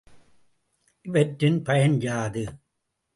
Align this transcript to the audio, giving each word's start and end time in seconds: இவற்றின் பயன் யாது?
இவற்றின் 1.05 1.61
பயன் 1.61 1.99
யாது? 1.99 2.43